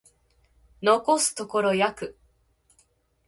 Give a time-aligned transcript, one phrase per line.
[1.05, 2.17] 残すところ約